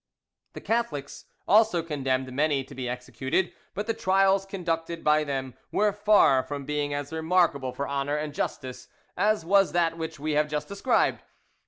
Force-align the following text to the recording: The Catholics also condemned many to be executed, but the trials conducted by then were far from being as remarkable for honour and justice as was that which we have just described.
The 0.53 0.61
Catholics 0.61 1.25
also 1.47 1.83
condemned 1.83 2.33
many 2.33 2.63
to 2.63 2.73
be 2.73 2.89
executed, 2.89 3.53
but 3.75 3.85
the 3.85 3.93
trials 3.93 4.47
conducted 4.47 5.03
by 5.03 5.23
then 5.23 5.53
were 5.71 5.93
far 5.93 6.41
from 6.41 6.65
being 6.65 6.91
as 6.91 7.13
remarkable 7.13 7.71
for 7.71 7.87
honour 7.87 8.15
and 8.17 8.33
justice 8.33 8.87
as 9.15 9.45
was 9.45 9.73
that 9.73 9.99
which 9.99 10.19
we 10.19 10.31
have 10.31 10.47
just 10.49 10.67
described. 10.67 11.21